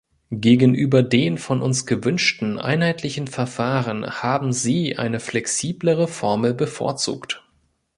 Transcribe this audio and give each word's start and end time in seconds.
Gegenüber 0.33 1.03
den 1.03 1.37
von 1.37 1.61
uns 1.61 1.85
gewünschten 1.85 2.57
einheitlichen 2.57 3.27
Verfahren 3.27 4.03
haben 4.09 4.51
Sie 4.51 4.97
eine 4.97 5.19
flexiblere 5.19 6.07
Formel 6.07 6.55
bevorzugt. 6.55 7.43